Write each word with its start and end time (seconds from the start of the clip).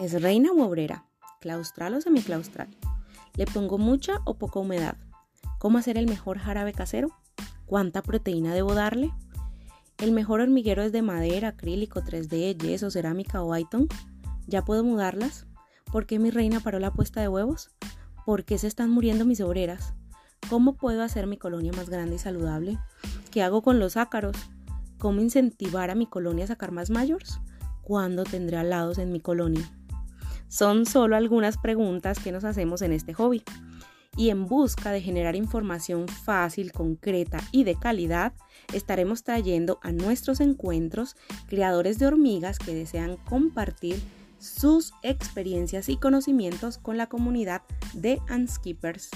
¿Es 0.00 0.22
reina 0.22 0.50
u 0.50 0.62
obrera? 0.62 1.04
¿Claustral 1.42 1.92
o 1.92 2.00
semiclaustral? 2.00 2.68
¿Le 3.36 3.44
pongo 3.44 3.76
mucha 3.76 4.22
o 4.24 4.38
poca 4.38 4.58
humedad? 4.58 4.96
¿Cómo 5.58 5.76
hacer 5.76 5.98
el 5.98 6.06
mejor 6.06 6.38
jarabe 6.38 6.72
casero? 6.72 7.10
¿Cuánta 7.66 8.00
proteína 8.00 8.54
debo 8.54 8.72
darle? 8.72 9.12
¿El 9.98 10.12
mejor 10.12 10.40
hormiguero 10.40 10.82
es 10.82 10.92
de 10.92 11.02
madera, 11.02 11.48
acrílico, 11.48 12.00
3D, 12.00 12.56
yeso, 12.56 12.90
cerámica 12.90 13.42
o 13.42 13.52
Aiton? 13.52 13.88
¿Ya 14.46 14.64
puedo 14.64 14.82
mudarlas? 14.84 15.46
¿Por 15.92 16.06
qué 16.06 16.18
mi 16.18 16.30
reina 16.30 16.60
paró 16.60 16.78
la 16.78 16.94
puesta 16.94 17.20
de 17.20 17.28
huevos? 17.28 17.70
¿Por 18.24 18.46
qué 18.46 18.56
se 18.56 18.68
están 18.68 18.88
muriendo 18.88 19.26
mis 19.26 19.42
obreras? 19.42 19.92
¿Cómo 20.48 20.78
puedo 20.78 21.02
hacer 21.02 21.26
mi 21.26 21.36
colonia 21.36 21.72
más 21.76 21.90
grande 21.90 22.16
y 22.16 22.18
saludable? 22.18 22.78
¿Qué 23.30 23.42
hago 23.42 23.60
con 23.60 23.78
los 23.78 23.98
ácaros? 23.98 24.38
¿Cómo 24.98 25.20
incentivar 25.20 25.90
a 25.90 25.94
mi 25.94 26.06
colonia 26.06 26.44
a 26.46 26.48
sacar 26.48 26.72
más 26.72 26.88
mayores? 26.88 27.38
¿Cuándo 27.82 28.24
tendré 28.24 28.56
alados 28.56 28.96
en 28.96 29.12
mi 29.12 29.20
colonia? 29.20 29.70
Son 30.50 30.84
solo 30.84 31.14
algunas 31.14 31.58
preguntas 31.58 32.18
que 32.18 32.32
nos 32.32 32.42
hacemos 32.42 32.82
en 32.82 32.92
este 32.92 33.14
hobby. 33.14 33.44
Y 34.16 34.30
en 34.30 34.48
busca 34.48 34.90
de 34.90 35.00
generar 35.00 35.36
información 35.36 36.08
fácil, 36.08 36.72
concreta 36.72 37.38
y 37.52 37.62
de 37.62 37.76
calidad, 37.76 38.32
estaremos 38.74 39.22
trayendo 39.22 39.78
a 39.80 39.92
nuestros 39.92 40.40
encuentros 40.40 41.16
creadores 41.46 42.00
de 42.00 42.08
hormigas 42.08 42.58
que 42.58 42.74
desean 42.74 43.16
compartir 43.16 44.02
sus 44.40 44.92
experiencias 45.02 45.88
y 45.88 45.96
conocimientos 45.96 46.78
con 46.78 46.96
la 46.96 47.06
comunidad 47.06 47.62
de 47.94 48.20
Unskippers. 48.28 49.10